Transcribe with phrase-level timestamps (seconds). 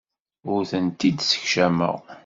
[0.51, 1.97] Ur tent-id-ssekcameɣ.